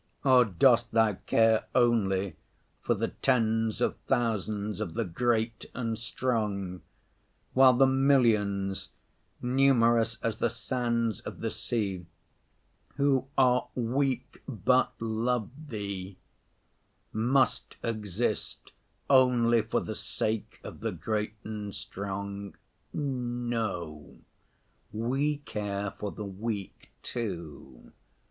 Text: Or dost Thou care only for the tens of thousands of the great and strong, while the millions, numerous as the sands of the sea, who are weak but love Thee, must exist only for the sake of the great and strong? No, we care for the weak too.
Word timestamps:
Or 0.23 0.45
dost 0.45 0.93
Thou 0.93 1.13
care 1.27 1.65
only 1.75 2.35
for 2.81 2.95
the 2.95 3.09
tens 3.09 3.81
of 3.81 3.97
thousands 4.07 4.79
of 4.81 4.95
the 4.95 5.03
great 5.05 5.67
and 5.75 5.95
strong, 5.99 6.81
while 7.53 7.73
the 7.73 7.85
millions, 7.85 8.89
numerous 9.43 10.17
as 10.23 10.37
the 10.37 10.49
sands 10.49 11.19
of 11.19 11.39
the 11.41 11.51
sea, 11.51 12.07
who 12.95 13.27
are 13.37 13.67
weak 13.75 14.41
but 14.47 14.91
love 14.99 15.51
Thee, 15.67 16.17
must 17.13 17.75
exist 17.83 18.71
only 19.07 19.61
for 19.61 19.81
the 19.81 19.93
sake 19.93 20.59
of 20.63 20.79
the 20.79 20.91
great 20.91 21.35
and 21.43 21.75
strong? 21.75 22.55
No, 22.91 24.17
we 24.91 25.37
care 25.45 25.91
for 25.91 26.11
the 26.11 26.25
weak 26.25 26.89
too. 27.03 27.91